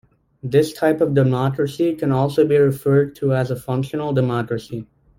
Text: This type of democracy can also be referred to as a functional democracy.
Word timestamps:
This 0.41 0.73
type 0.73 0.99
of 0.99 1.13
democracy 1.13 1.93
can 1.93 2.11
also 2.11 2.43
be 2.43 2.57
referred 2.57 3.15
to 3.17 3.35
as 3.35 3.51
a 3.51 3.55
functional 3.55 4.13
democracy. 4.13 4.87